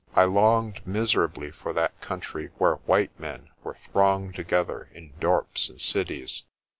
I 0.15 0.23
longed 0.23 0.81
miserably 0.83 1.51
for 1.51 1.73
that 1.73 2.01
country 2.01 2.49
where 2.57 2.77
white 2.89 3.11
men 3.19 3.49
were 3.63 3.75
thronged 3.91 4.33
together 4.33 4.89
in 4.95 5.13
dorps 5.19 5.69
and 5.69 5.79
cities. 5.79 6.41